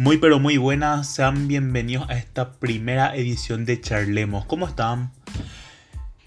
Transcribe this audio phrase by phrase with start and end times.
[0.00, 4.44] Muy pero muy buenas, sean bienvenidos a esta primera edición de Charlemos.
[4.44, 5.10] ¿Cómo están?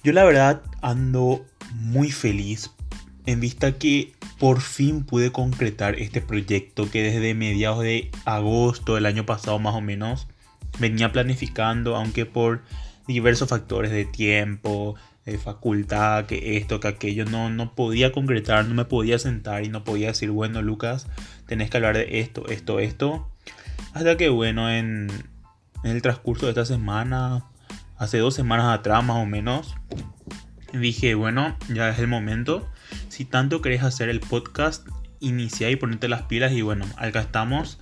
[0.04, 1.46] Yo la verdad ando
[1.76, 2.71] muy feliz
[3.25, 9.05] en vista que por fin pude concretar este proyecto que desde mediados de agosto del
[9.05, 10.28] año pasado más o menos
[10.78, 12.64] venía planificando, aunque por
[13.07, 18.74] diversos factores de tiempo, de facultad, que esto, que aquello, no, no podía concretar, no
[18.74, 21.07] me podía sentar y no podía decir, bueno Lucas,
[21.46, 23.31] tenés que hablar de esto, esto, esto
[23.93, 25.09] hasta que bueno, en,
[25.83, 27.45] el transcurso de esta semana,
[27.97, 29.75] hace dos semanas atrás más o menos,
[30.73, 32.67] dije, bueno, ya es el momento.
[33.09, 34.88] Si tanto querés hacer el podcast,
[35.19, 37.80] inicia y ponerte las pilas y bueno, acá estamos.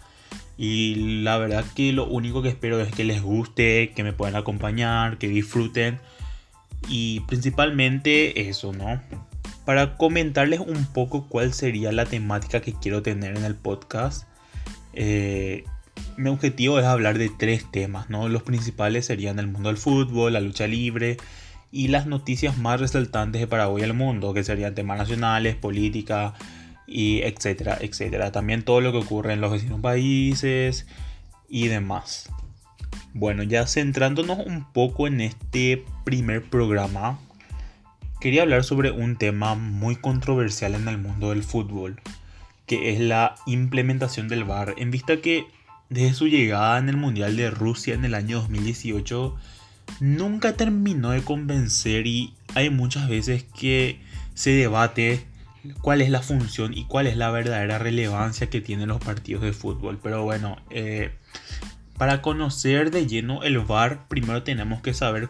[0.58, 4.36] Y la verdad que lo único que espero es que les guste, que me puedan
[4.36, 6.00] acompañar, que disfruten.
[6.88, 9.02] Y principalmente eso, ¿no?
[9.66, 14.28] Para comentarles un poco cuál sería la temática que quiero tener en el podcast.
[14.94, 15.64] Eh,
[16.18, 18.28] mi objetivo es hablar de tres temas, ¿no?
[18.30, 21.18] Los principales serían el mundo del fútbol, la lucha libre
[21.72, 26.34] y las noticias más resaltantes de Paraguay al mundo, que serían temas nacionales, política
[26.88, 28.32] y etcétera, etcétera.
[28.32, 30.88] También todo lo que ocurre en los vecinos países
[31.48, 32.30] y demás.
[33.14, 37.20] Bueno, ya centrándonos un poco en este primer programa,
[38.20, 42.02] quería hablar sobre un tema muy controversial en el mundo del fútbol,
[42.66, 45.46] que es la implementación del VAR, en vista que
[45.90, 49.36] desde su llegada en el Mundial de Rusia en el año 2018,
[50.00, 54.00] nunca terminó de convencer y hay muchas veces que
[54.34, 55.26] se debate
[55.82, 59.54] cuál es la función y cuál es la verdadera relevancia que tienen los partidos de
[59.54, 60.00] fútbol.
[60.02, 61.12] Pero bueno, eh,
[61.98, 65.30] para conocer de lleno el VAR, primero tenemos que saber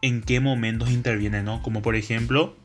[0.00, 1.62] en qué momentos interviene, ¿no?
[1.62, 2.56] Como por ejemplo,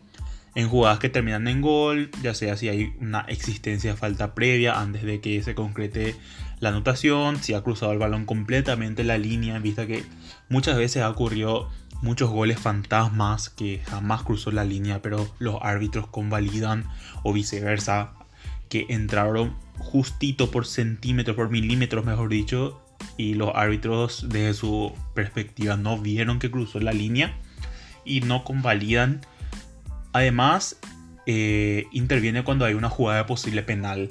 [0.56, 4.80] en jugadas que terminan en gol, ya sea si hay una existencia de falta previa
[4.82, 6.16] antes de que se concrete
[6.60, 10.04] la anotación, si ha cruzado el balón completamente la línea, vista que
[10.50, 11.70] muchas veces ha ocurrido
[12.02, 16.86] muchos goles fantasmas que jamás cruzó la línea, pero los árbitros convalidan
[17.24, 18.14] o viceversa,
[18.70, 22.82] que entraron justito por centímetros, por milímetros, mejor dicho,
[23.18, 27.38] y los árbitros desde su perspectiva no vieron que cruzó la línea
[28.04, 29.22] y no convalidan
[30.18, 30.80] Además,
[31.28, 34.10] eh, interviene cuando hay una jugada posible penal.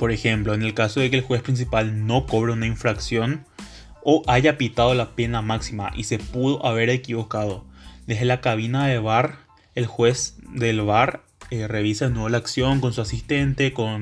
[0.00, 3.44] Por ejemplo, en el caso de que el juez principal no cobre una infracción
[4.02, 7.66] o haya pitado la pena máxima y se pudo haber equivocado.
[8.06, 9.40] Desde la cabina de bar,
[9.74, 14.00] el juez del bar eh, revisa de nuevo la acción con su asistente, con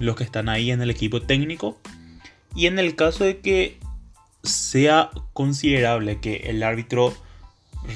[0.00, 1.78] los que están ahí en el equipo técnico.
[2.56, 3.78] Y en el caso de que
[4.42, 7.14] sea considerable que el árbitro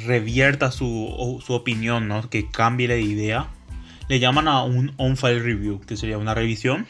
[0.07, 2.31] revierta su, opinión, ¿no?
[2.31, 3.51] que cambie la idea,
[4.09, 6.87] le llaman a un on-file review, que sería una revisión.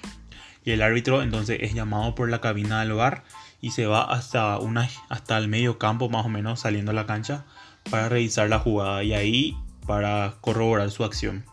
[0.66, 3.22] Y el árbitro entonces es llamado por la cabina del bar
[3.60, 7.06] y se va hasta, una, hasta el medio campo más o menos saliendo a la
[7.06, 7.44] cancha
[7.88, 9.56] para revisar la jugada y ahí
[9.86, 11.44] para corroborar su acción.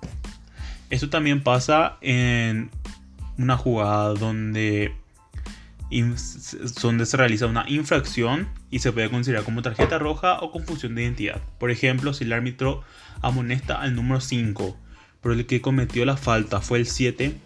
[0.89, 2.71] Esto también pasa en
[3.37, 4.95] una jugada donde
[5.91, 11.39] se realiza una infracción y se puede considerar como tarjeta roja o confusión de identidad.
[11.59, 12.81] Por ejemplo, si el árbitro
[13.21, 14.75] amonesta al número 5,
[15.21, 17.37] pero el que cometió la falta fue el 7,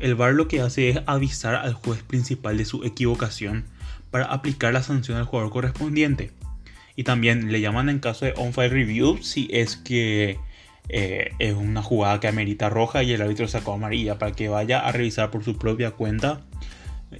[0.00, 3.64] el VAR lo que hace es avisar al juez principal de su equivocación
[4.10, 6.32] para aplicar la sanción al jugador correspondiente.
[6.94, 10.38] Y también le llaman en caso de on-file review si es que
[10.88, 14.80] eh, es una jugada que amerita roja y el árbitro sacó amarilla para que vaya
[14.80, 16.40] a revisar por su propia cuenta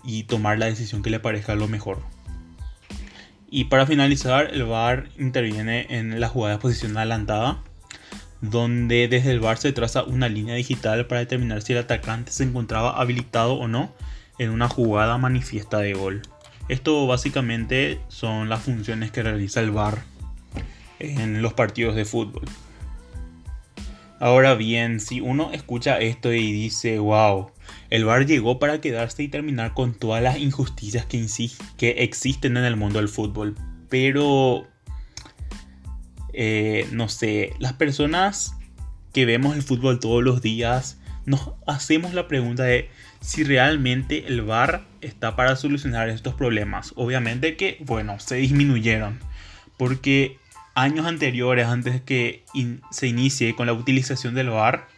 [0.04, 2.00] y tomar la decisión que le parezca lo mejor.
[3.48, 7.62] Y para finalizar, el VAR interviene en la jugada de posición adelantada,
[8.50, 12.44] donde desde el VAR se traza una línea digital para determinar si el atacante se
[12.44, 13.92] encontraba habilitado o no
[14.38, 16.22] en una jugada manifiesta de gol.
[16.68, 20.02] Esto básicamente son las funciones que realiza el VAR
[20.98, 22.44] en los partidos de fútbol.
[24.18, 27.50] Ahora bien, si uno escucha esto y dice, wow,
[27.90, 32.76] el VAR llegó para quedarse y terminar con todas las injusticias que existen en el
[32.76, 33.54] mundo del fútbol.
[33.88, 34.66] Pero,
[36.38, 38.54] eh, no sé, las personas
[39.14, 42.90] que vemos el fútbol todos los días nos hacemos la pregunta de
[43.20, 46.92] si realmente el VAR está para solucionar estos problemas.
[46.94, 49.18] Obviamente que, bueno, se disminuyeron.
[49.78, 50.36] Porque
[50.74, 52.44] años anteriores, antes que
[52.90, 54.88] se inicie con la utilización del VAR,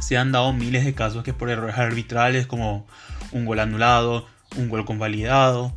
[0.00, 2.86] se han dado miles de casos que por errores arbitrales como
[3.30, 4.26] un gol anulado,
[4.56, 5.72] un gol convalidado,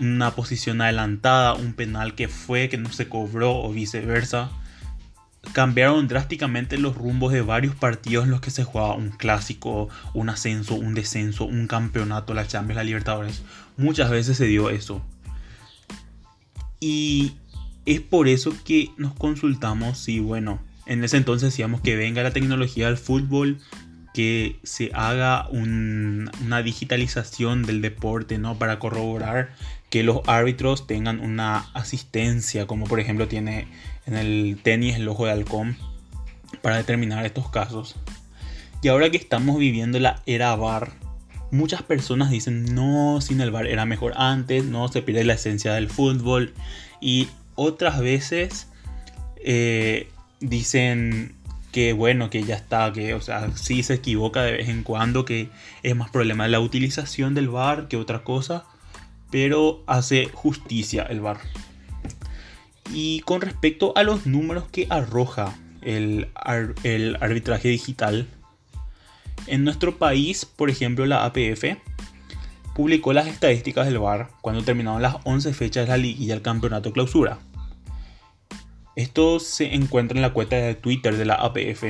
[0.00, 4.50] una posición adelantada, un penal que fue que no se cobró o viceversa,
[5.52, 10.28] cambiaron drásticamente los rumbos de varios partidos en los que se jugaba un clásico, un
[10.28, 13.42] ascenso, un descenso, un campeonato, la Champions, la Libertadores.
[13.76, 15.02] Muchas veces se dio eso.
[16.78, 17.34] Y
[17.86, 22.32] es por eso que nos consultamos si, bueno, en ese entonces decíamos que venga la
[22.32, 23.58] tecnología del fútbol,
[24.14, 28.58] que se haga una digitalización del deporte, ¿no?
[28.58, 29.50] Para corroborar
[29.90, 33.66] que los árbitros tengan una asistencia, como por ejemplo tiene
[34.06, 35.76] en el tenis el ojo de halcón,
[36.62, 37.96] para determinar estos casos.
[38.82, 40.92] Y ahora que estamos viviendo la era VAR,
[41.50, 45.74] muchas personas dicen, no, sin el VAR era mejor antes, no, se pierde la esencia
[45.74, 46.54] del fútbol.
[47.00, 48.68] Y otras veces
[49.44, 50.08] eh,
[50.40, 51.34] dicen,
[51.72, 55.24] que bueno, que ya está, que o sea, sí se equivoca de vez en cuando,
[55.24, 55.50] que
[55.82, 58.64] es más problema la utilización del VAR que otra cosa,
[59.30, 61.40] pero hace justicia el VAR.
[62.92, 66.28] Y con respecto a los números que arroja el,
[67.20, 68.28] arbitraje digital,
[69.46, 71.76] en nuestro país, por ejemplo, la APF
[72.74, 76.92] publicó las estadísticas del VAR cuando terminaron las 11 fechas de la liguilla del campeonato
[76.92, 77.38] clausura.
[78.96, 81.84] Esto se encuentra en la cuenta de Twitter de la APF.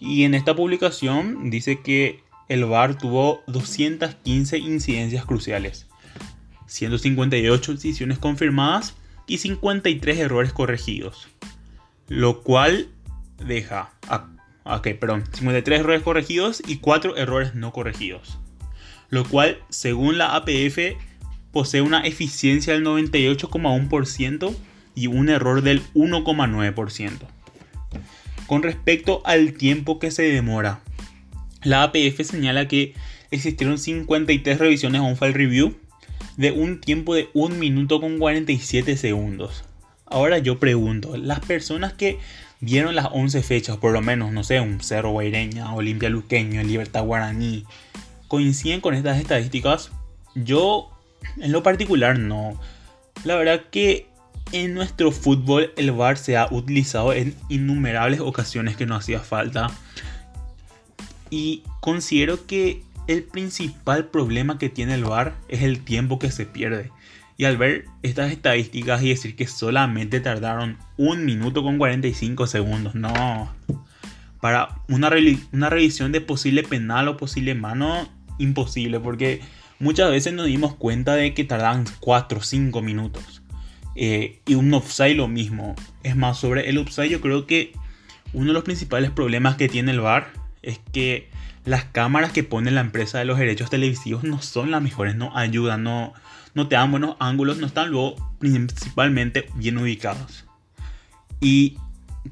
[0.00, 5.86] Y en esta publicación dice que el VAR tuvo 215 incidencias cruciales,
[6.66, 8.94] 158 decisiones confirmadas
[9.26, 11.28] y 53 errores corregidos.
[12.08, 12.88] Lo cual
[13.44, 13.92] deja...
[14.64, 15.24] ok, perdón.
[15.32, 18.38] 53 errores corregidos y 4 errores no corregidos.
[19.10, 20.96] Lo cual, según la APF,
[21.52, 24.54] posee una eficiencia del 98,1%
[24.94, 27.10] y un error del 1,9%.
[28.46, 30.80] Con respecto al tiempo que se demora,
[31.62, 32.94] la APF señala que
[33.30, 35.76] existieron 53 revisiones on file review
[36.36, 39.64] de un tiempo de 1 minuto con 47 segundos.
[40.06, 42.18] Ahora yo pregunto, las personas que
[42.60, 47.04] vieron las 11 fechas, por lo menos, no sé, un Cerro Guaireña, Olimpia Luqueño, Libertad
[47.04, 47.64] Guaraní,
[48.28, 49.90] coinciden con estas estadísticas.
[50.34, 50.90] Yo,
[51.38, 52.60] en lo particular, no.
[53.24, 54.06] La verdad que
[54.52, 59.70] en nuestro fútbol el VAR se ha utilizado en innumerables ocasiones que no hacía falta.
[61.30, 66.46] Y considero que el principal problema que tiene el VAR es el tiempo que se
[66.46, 66.90] pierde.
[67.38, 72.94] Y al ver estas estadísticas y decir que solamente tardaron un minuto con 45 segundos,
[72.94, 73.52] no.
[74.40, 75.10] Para una,
[75.52, 78.08] una revisión de posible penal o posible mano,
[78.38, 79.40] imposible, porque
[79.78, 83.42] muchas veces nos dimos cuenta de que tardaban 4 o 5 minutos.
[83.94, 85.74] Eh, y un offside lo mismo.
[86.02, 87.72] Es más, sobre el offside yo creo que
[88.32, 90.32] uno de los principales problemas que tiene el VAR
[90.62, 91.28] es que
[91.66, 95.36] las cámaras que pone la empresa de los derechos televisivos no son las mejores, no
[95.36, 96.14] ayudan, no,
[96.54, 100.46] no te dan buenos ángulos, no están luego principalmente bien ubicados.
[101.40, 101.76] Y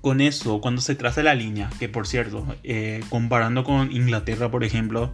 [0.01, 4.65] con eso, cuando se traza la línea, que por cierto, eh, comparando con Inglaterra, por
[4.65, 5.13] ejemplo,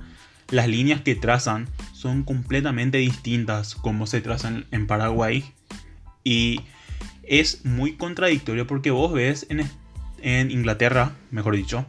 [0.50, 5.44] las líneas que trazan son completamente distintas como se trazan en Paraguay
[6.24, 6.60] y
[7.22, 11.86] es muy contradictorio porque vos ves en, Inglaterra, mejor dicho,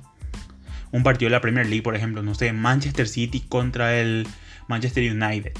[0.91, 4.27] un partido de la Premier League, por ejemplo, no sé, Manchester City contra el
[4.67, 5.53] Manchester United.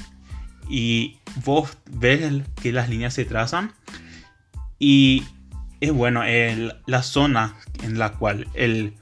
[0.68, 3.72] Y vos ves que las líneas se trazan.
[4.78, 5.24] Y
[5.80, 6.22] es bueno,
[6.86, 8.94] la zona en la cual el,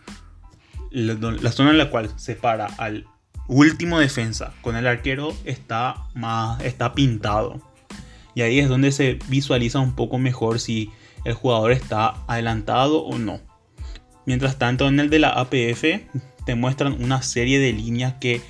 [0.91, 3.07] la zona en la cual separa al
[3.49, 7.61] último defensa con el arquero está más está pintado
[8.35, 10.91] y ahí es donde se visualiza un poco mejor si
[11.25, 13.41] el jugador está adelantado o no.
[14.31, 15.83] Mientras tanto en el de la APF
[16.47, 18.41] te muestran una serie de líneas que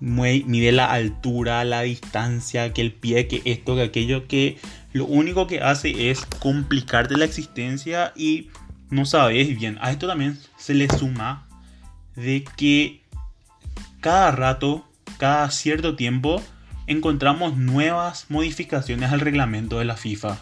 [0.00, 4.58] mide la altura, la distancia, que el pie, que esto, que aquello, que
[4.92, 8.48] lo único que hace es complicarte la existencia y
[8.90, 9.78] no sabes bien.
[9.80, 11.46] A esto también se le suma
[12.16, 13.00] de que
[14.00, 16.42] cada rato, cada cierto tiempo,
[16.88, 20.36] encontramos nuevas modificaciones al reglamento de la FIFA.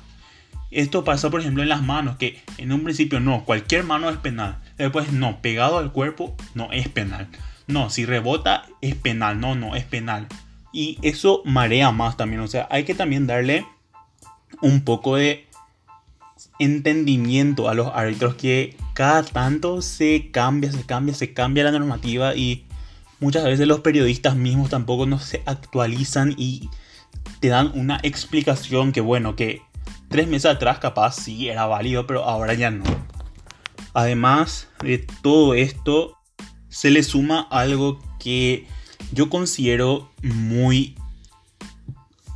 [0.71, 4.17] Esto pasa, por ejemplo, en las manos, que en un principio no, cualquier mano es
[4.17, 4.57] penal.
[4.79, 7.29] Después no, pegado al cuerpo no es penal.
[7.67, 10.29] No, si rebota es penal, no, no es penal.
[10.73, 13.67] Y eso marea más también, o sea, hay que también darle
[14.61, 15.47] un poco de
[16.59, 22.35] entendimiento a los árbitros que cada tanto se cambia, se cambia, se cambia la normativa
[22.35, 22.67] y
[23.21, 26.69] muchas veces los periodistas mismos tampoco no se actualizan y
[27.41, 29.63] te dan una explicación que bueno, que
[30.09, 32.85] tres meses atrás capaz sí era válido, pero ahora ya no.
[33.97, 36.19] Además de todo esto,
[36.69, 38.67] se le suma algo que
[39.11, 40.95] yo considero muy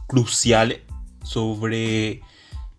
[0.06, 0.80] crucial
[1.22, 2.22] sobre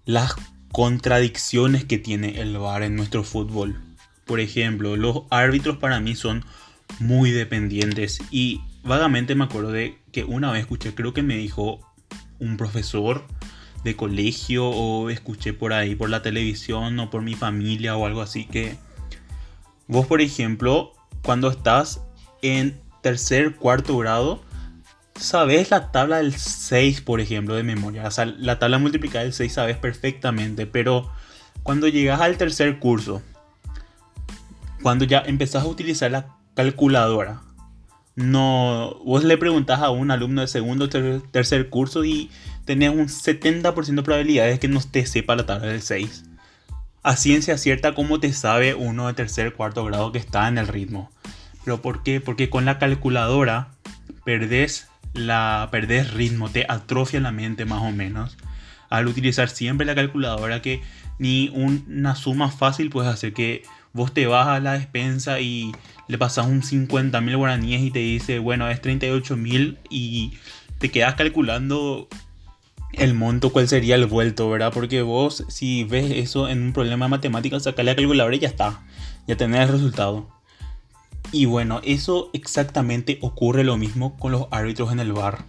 [0.06, 0.34] las
[0.72, 3.80] contradicciones que tiene el VAR en nuestro fútbol.
[4.26, 6.44] Por ejemplo, los árbitros para mí son
[6.98, 11.82] muy dependientes y vagamente me acuerdo de que una vez escuché, creo que me dijo
[12.40, 13.28] un profesor
[13.84, 18.22] de colegio o escuché por ahí por la televisión o por mi familia o algo
[18.22, 18.78] así que
[19.88, 22.02] vos por ejemplo cuando estás
[22.42, 24.44] en tercer cuarto grado
[25.16, 28.08] sabes la tabla del 6 por ejemplo de memoria.
[28.08, 31.12] O sea la tabla multiplicada del 6 sabes perfectamente pero
[31.64, 33.22] cuando llegas al tercer curso
[34.82, 37.42] cuando ya empezás a utilizar la calculadora
[38.16, 40.90] no, vos le preguntás a un alumno de segundo o
[41.32, 42.30] tercer curso y
[42.66, 46.26] tenés un 70% de probabilidades de que no te sepa la tabla del 6.
[47.04, 50.68] A ciencia cierta, como te sabe uno de tercer cuarto grado que está en el
[50.68, 51.10] ritmo.
[51.64, 52.22] ¿Pero por qué?
[52.22, 53.70] Porque con la calculadora
[54.24, 58.38] perdés, la, perdés ritmo, te atrofia la mente más o menos.
[58.90, 60.82] Al utilizar siempre la calculadora que
[61.18, 63.64] ni una suma fácil puedes hacer que
[63.94, 65.72] vos te vas a la despensa y
[66.12, 70.34] le pasas un 50 mil guaraníes y te dice, bueno, es 38 mil y
[70.78, 72.10] te quedas calculando
[72.92, 74.74] el monto, cuál sería el vuelto, ¿verdad?
[74.74, 78.50] Porque vos, si ves eso en un problema de matemáticas, sacale la calculadora y ya
[78.50, 78.82] está,
[79.26, 80.28] ya tenés el resultado.
[81.32, 85.46] Y bueno, eso exactamente ocurre lo mismo con los árbitros en el bar,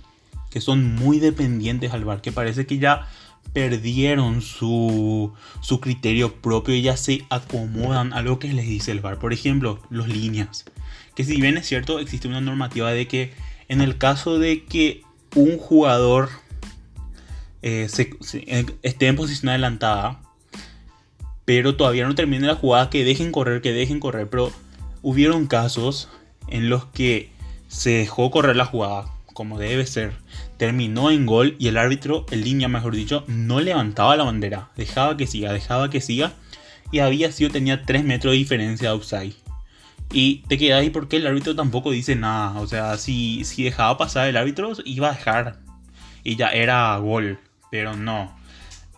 [0.48, 3.08] que son muy dependientes al bar, que parece que ya
[3.52, 9.00] perdieron su, su criterio propio y ya se acomodan a lo que les dice el
[9.00, 9.18] bar.
[9.18, 10.64] Por ejemplo, los líneas.
[11.14, 13.32] Que si bien es cierto, existe una normativa de que
[13.68, 15.02] en el caso de que
[15.34, 16.30] un jugador
[17.62, 17.88] eh,
[18.82, 20.20] esté en posición adelantada,
[21.44, 24.28] pero todavía no termine la jugada, que dejen correr, que dejen correr.
[24.28, 24.52] Pero
[25.02, 26.08] hubieron casos
[26.48, 27.30] en los que
[27.68, 30.12] se dejó correr la jugada, como debe ser
[30.56, 35.16] terminó en gol y el árbitro, el línea mejor dicho, no levantaba la bandera, dejaba
[35.16, 36.32] que siga, dejaba que siga
[36.92, 39.34] y había sido, tenía 3 metros de diferencia de outside.
[40.12, 43.96] Y te quedas ahí porque el árbitro tampoco dice nada, o sea, si, si dejaba
[43.98, 45.58] pasar el árbitro iba a dejar
[46.22, 48.36] y ya era gol, pero no.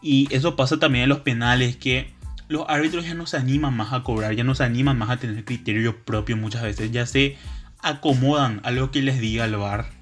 [0.03, 2.13] Y eso pasa también en los penales que
[2.49, 5.17] los árbitros ya no se animan más a cobrar, ya no se animan más a
[5.17, 7.39] tener criterio propio muchas veces, ya se
[7.81, 9.94] acomodan a lo que les diga el VAR.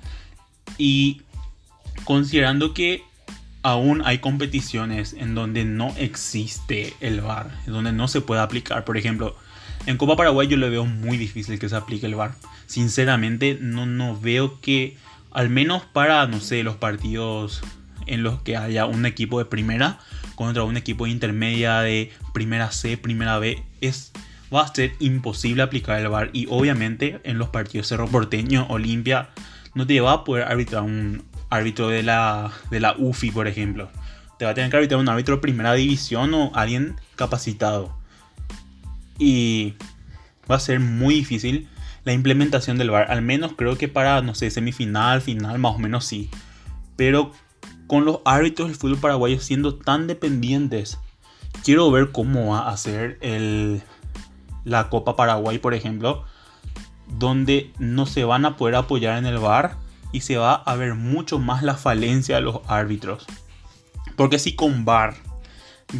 [0.79, 1.23] Y
[2.05, 3.05] considerando que
[3.63, 8.85] aún hay competiciones en donde no existe el VAR, en donde no se puede aplicar.
[8.85, 9.37] Por ejemplo,
[9.87, 12.35] en Copa Paraguay yo le veo muy difícil que se aplique el VAR.
[12.67, 14.97] Sinceramente, no, no veo que,
[15.31, 17.63] al menos para, no sé, los partidos
[18.07, 20.01] en los que haya un equipo de primera
[20.35, 24.13] contra un equipo de intermedia de primera C, primera B, es,
[24.53, 26.31] va a ser imposible aplicar el VAR.
[26.33, 29.29] Y obviamente en los partidos Cerro Porteño, Olimpia,
[29.75, 33.91] no te va a poder arbitrar un, árbitro de la, de la UFI, por ejemplo.
[34.39, 37.95] Te va a tener que arbitrar un árbitro de primera división o alguien capacitado.
[39.19, 39.75] Y
[40.51, 41.69] va a ser muy difícil
[42.05, 43.11] la implementación del VAR.
[43.11, 46.31] Al menos creo que para, no sé, semifinal, final, más o menos sí.
[46.97, 47.33] Pero
[47.87, 50.99] con los árbitros del fútbol paraguayo siendo tan dependientes,
[51.63, 53.83] quiero ver cómo va a ser el,
[54.65, 56.25] la Copa Paraguay, por ejemplo,
[57.19, 59.77] donde no se van a poder apoyar en el VAR
[60.13, 63.27] y se va a ver mucho más la falencia de los árbitros.
[64.17, 65.15] Porque si con VAR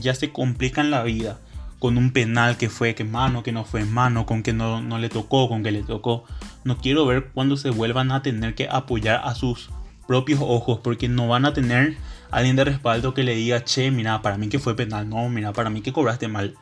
[0.01, 1.39] ya se complican la vida
[1.79, 4.99] con un penal que fue que mano, que no fue mano, con que no, no
[4.99, 6.25] le tocó, con que le tocó.
[6.63, 9.71] No quiero ver cuando se vuelvan a tener que apoyar a sus
[10.07, 11.97] propios ojos porque no van a tener
[12.31, 15.53] alguien de respaldo que le diga, che, mira, para mí que fue penal, no, mira,
[15.53, 16.55] para mí que cobraste mal.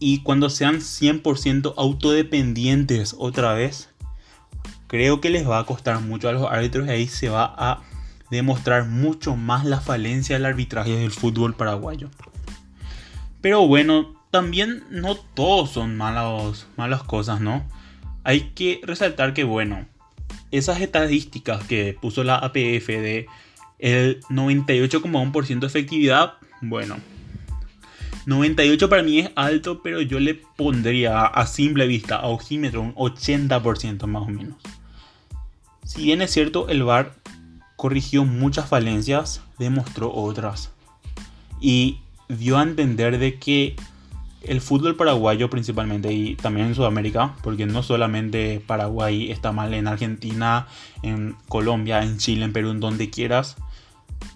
[0.00, 3.90] Y cuando sean 100% autodependientes otra vez,
[4.86, 7.82] creo que les va a costar mucho a los árbitros y ahí se va a
[8.30, 12.08] demostrar mucho más la falencia del arbitraje del fútbol paraguayo.
[13.40, 17.68] Pero bueno, también no todos son malas cosas, ¿no?
[18.24, 19.86] Hay que resaltar que, bueno,
[20.50, 23.26] esas estadísticas que puso la APF de
[23.78, 26.96] el 98,1% de efectividad, bueno,
[28.26, 32.94] 98 para mí es alto, pero yo le pondría a simple vista, a ojímetro, un
[32.94, 34.56] 80% más o menos.
[35.84, 37.14] Si bien es cierto, el VAR
[37.76, 40.70] corrigió muchas falencias, demostró otras.
[41.60, 41.98] Y
[42.28, 43.74] dio a entender de que
[44.42, 49.86] el fútbol paraguayo principalmente y también en Sudamérica, porque no solamente Paraguay está mal en
[49.86, 50.66] Argentina,
[51.02, 53.56] en Colombia, en Chile, en Perú, en donde quieras,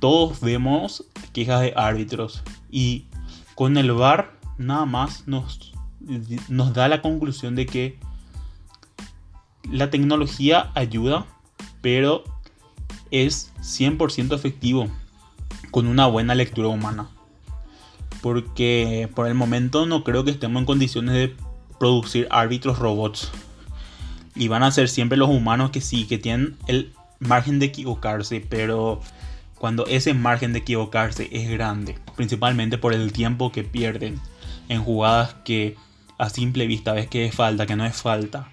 [0.01, 3.05] todos vemos quejas de árbitros y
[3.55, 5.73] con el VAR nada más nos,
[6.49, 7.99] nos da la conclusión de que
[9.71, 11.27] la tecnología ayuda,
[11.81, 12.25] pero
[13.11, 14.89] es 100% efectivo
[15.71, 17.09] con una buena lectura humana.
[18.23, 21.37] Porque por el momento no creo que estemos en condiciones de
[21.79, 23.31] producir árbitros robots.
[24.35, 28.45] Y van a ser siempre los humanos que sí, que tienen el margen de equivocarse,
[28.49, 29.01] pero
[29.59, 34.21] cuando ese margen de equivocarse es grande, principalmente por el tiempo que pierden
[34.69, 35.77] en jugadas que
[36.19, 38.49] a simple vista ves que es falta, que no es falta.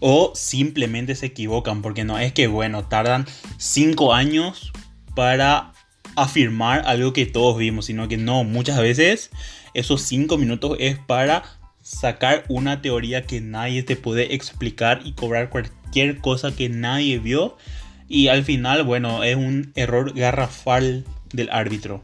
[0.00, 4.72] O simplemente se equivocan, porque no es que, bueno, tardan 5 años
[5.14, 5.72] para
[6.14, 9.30] afirmar algo que todos vimos, sino que no, muchas veces
[9.74, 11.44] esos 5 minutos es para
[11.82, 17.56] sacar una teoría que nadie te puede explicar y cobrar cualquier cosa que nadie vio.
[18.08, 22.02] Y al final, bueno, es un error garrafal del árbitro.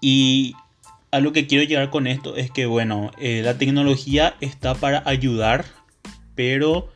[0.00, 0.54] Y
[1.10, 5.02] a lo que quiero llegar con esto es que, bueno, eh, la tecnología está para
[5.06, 5.64] ayudar,
[6.34, 6.90] pero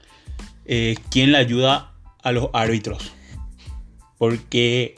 [0.66, 1.92] eh, ¿quién le ayuda
[2.22, 3.12] a los árbitros?
[4.18, 4.94] Porque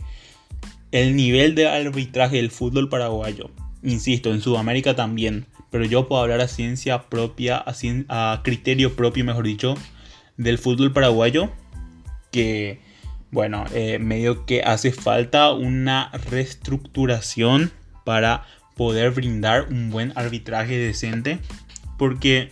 [0.93, 3.51] el nivel de arbitraje del fútbol paraguayo,
[3.83, 7.65] insisto, en Sudamérica también, pero yo puedo hablar a ciencia propia,
[8.09, 9.75] a, criterio propio, mejor dicho,
[10.37, 11.51] del fútbol paraguayo,
[12.31, 12.81] que,
[13.31, 17.73] bueno, eh, medio que hace falta una reestructuración
[18.05, 21.39] para poder brindar un buen arbitraje decente,
[21.99, 22.51] porque,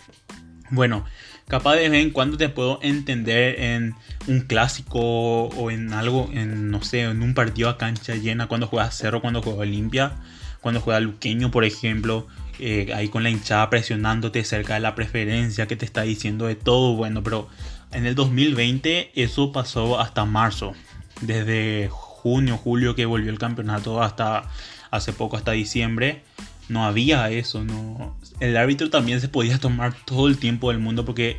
[0.69, 1.05] bueno,
[1.47, 3.95] capaz de vez en cuando te puedo entender en
[4.27, 8.67] un clásico o en algo, en no sé, en un partido a cancha llena, cuando
[8.67, 10.13] juegas Cerro, cuando juega Olimpia,
[10.61, 12.27] cuando juega Luqueño, por ejemplo,
[12.57, 16.55] eh, ahí con la hinchada presionándote cerca de la preferencia que te está diciendo de
[16.55, 17.49] todo, bueno, pero
[17.91, 20.73] en el 2020 eso pasó hasta marzo,
[21.21, 24.49] desde junio, julio que volvió el campeonato hasta
[24.91, 26.23] hace poco, hasta diciembre
[26.69, 28.15] no había eso, no.
[28.39, 31.37] El árbitro también se podía tomar todo el tiempo del mundo porque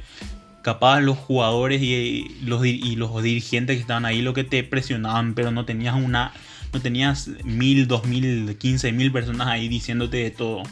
[0.62, 5.34] capaz los jugadores y los, y los dirigentes que estaban ahí lo que te presionaban,
[5.34, 6.32] pero no tenías una,
[6.72, 10.62] no tenías mil, dos mil, quince mil personas ahí diciéndote de todo.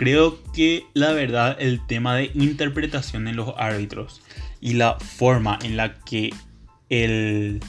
[0.00, 4.22] Creo que la verdad el tema de interpretación en los árbitros
[4.58, 6.30] y la forma en la que
[6.88, 7.60] el,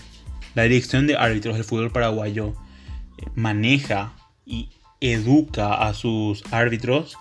[0.56, 2.56] la dirección de árbitros del fútbol paraguayo
[3.36, 4.13] maneja
[4.46, 4.70] y
[5.02, 7.17] educa a sus árbitros,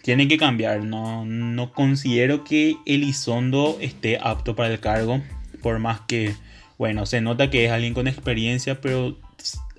[0.00, 0.84] tiene que cambiar.
[0.84, 5.20] No, no considero que Elizondo esté apto para el cargo,
[5.60, 6.36] por más que,
[6.78, 9.18] bueno, se nota que es alguien con experiencia, pero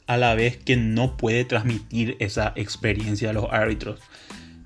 [0.07, 4.01] a la vez que no puede transmitir esa experiencia a los árbitros.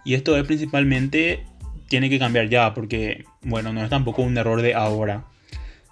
[0.05, 1.43] Y esto es principalmente,
[1.89, 5.25] tiene que cambiar ya, porque, bueno, no es tampoco un error de ahora.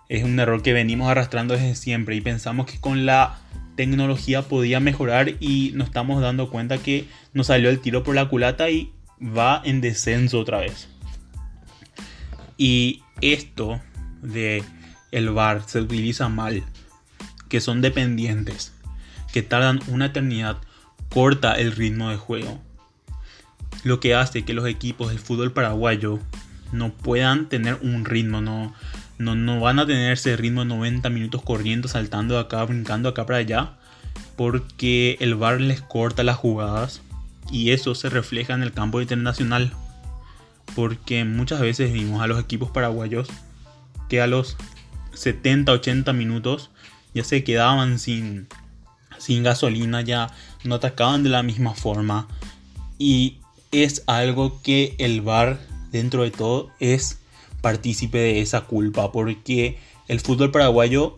[0.07, 3.39] Es un error que venimos arrastrando desde siempre y pensamos que con la
[3.75, 8.29] tecnología podía mejorar y nos estamos dando cuenta que nos salió el tiro por la
[8.29, 10.87] culata y va en descenso otra vez.
[12.57, 13.81] Y esto
[14.21, 14.63] de
[15.11, 16.63] el bar se utiliza mal,
[17.49, 18.73] que son dependientes,
[19.31, 20.57] que tardan una eternidad,
[21.09, 22.61] corta el ritmo de juego.
[23.83, 26.19] Lo que hace que los equipos del fútbol paraguayo
[26.71, 28.73] no puedan tener un ritmo, no,
[29.17, 33.25] no, van a tener ese ritmo de 90 minutos corriendo, saltando de acá, brincando acá
[33.25, 33.73] para allá,
[34.35, 37.01] porque el VAR les corta las jugadas
[37.51, 39.71] y eso se refleja en el campo internacional.
[40.75, 43.27] Porque muchas veces vimos a los equipos paraguayos
[44.09, 44.57] que a los
[45.13, 46.71] 70-80 minutos
[47.13, 48.47] ya se quedaban sin,
[49.19, 50.31] sin gasolina, ya
[50.63, 52.27] no atacaban de la misma forma.
[52.97, 53.37] Y
[53.73, 55.59] es algo que el VAR
[55.91, 57.19] dentro de todo es
[57.61, 61.17] partícipe de esa culpa, porque el fútbol paraguayo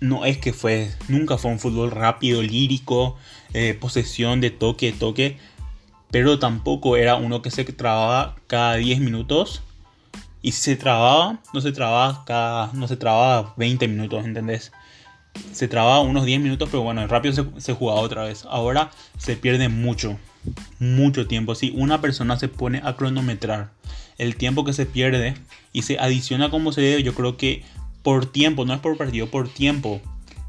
[0.00, 3.16] no es que fue, nunca fue un fútbol rápido, lírico,
[3.54, 5.38] eh, posesión de toque, toque,
[6.10, 9.62] pero tampoco era uno que se trababa cada 10 minutos.
[10.40, 14.70] Y se trababa, no se trababa cada, no se trababa 20 minutos, ¿entendés?
[15.52, 18.44] Se trababa unos 10 minutos, pero bueno, rápido se, se jugaba otra vez.
[18.48, 20.16] Ahora se pierde mucho,
[20.78, 21.54] mucho tiempo.
[21.54, 23.70] Si una persona se pone a cronometrar
[24.18, 25.34] el tiempo que se pierde
[25.72, 27.64] y se adiciona como se debe, yo creo que
[28.02, 30.00] por tiempo, no es por partido, por tiempo.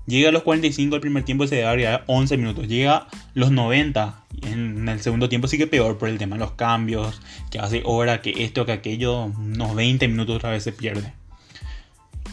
[0.06, 2.68] Llega a los 45 el primer tiempo se debe agregar 11 minutos.
[2.68, 6.40] Llega a los 90 en el segundo tiempo sí que peor por el tema de
[6.40, 7.22] los cambios,
[7.52, 11.14] que hace hora, que esto, que aquello, unos 20 minutos otra vez se pierde.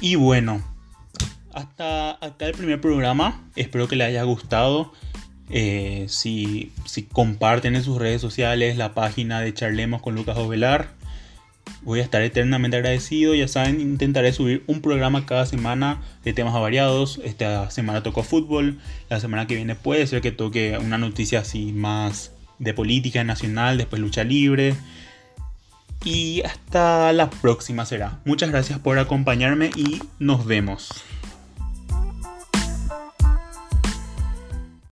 [0.00, 0.62] Y bueno,
[1.52, 3.42] hasta acá el primer programa.
[3.56, 4.92] Espero que les haya gustado.
[5.50, 10.96] Eh, si, si comparten en sus redes sociales la página de Charlemos con Lucas Ovelar
[11.82, 13.34] voy a estar eternamente agradecido.
[13.34, 17.20] Ya saben, intentaré subir un programa cada semana de temas variados.
[17.24, 18.78] Esta semana tocó fútbol,
[19.08, 23.78] la semana que viene puede ser que toque una noticia así más de política nacional,
[23.78, 24.74] después lucha libre.
[26.04, 28.20] Y hasta la próxima será.
[28.24, 30.90] Muchas gracias por acompañarme y nos vemos.